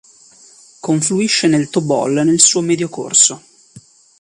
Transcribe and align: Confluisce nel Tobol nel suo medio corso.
Confluisce 0.79 1.45
nel 1.47 1.69
Tobol 1.69 2.23
nel 2.25 2.39
suo 2.39 2.61
medio 2.61 2.89
corso. 2.89 3.43